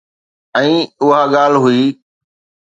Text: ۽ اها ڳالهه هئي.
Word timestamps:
۽ 0.59 0.71
اها 1.09 1.19
ڳالهه 1.35 1.69
هئي. 1.75 1.85